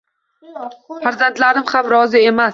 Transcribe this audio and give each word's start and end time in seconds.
Farzandlarim 1.03 1.69
ham 1.75 1.93
rozi 1.97 2.25
emas 2.33 2.49